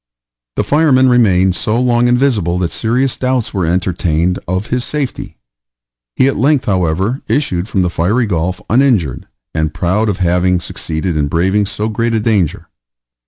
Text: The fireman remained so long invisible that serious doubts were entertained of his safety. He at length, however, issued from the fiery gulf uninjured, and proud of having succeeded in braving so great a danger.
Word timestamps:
The 0.55 0.63
fireman 0.63 1.09
remained 1.09 1.55
so 1.55 1.79
long 1.79 2.07
invisible 2.07 2.57
that 2.57 2.71
serious 2.71 3.15
doubts 3.15 3.53
were 3.53 3.67
entertained 3.67 4.39
of 4.47 4.65
his 4.73 4.83
safety. 4.83 5.37
He 6.15 6.27
at 6.27 6.37
length, 6.37 6.65
however, 6.65 7.21
issued 7.27 7.69
from 7.69 7.83
the 7.83 7.89
fiery 7.91 8.25
gulf 8.25 8.59
uninjured, 8.67 9.27
and 9.53 9.75
proud 9.75 10.09
of 10.09 10.17
having 10.17 10.59
succeeded 10.59 11.15
in 11.17 11.27
braving 11.27 11.67
so 11.67 11.87
great 11.87 12.15
a 12.15 12.19
danger. 12.19 12.67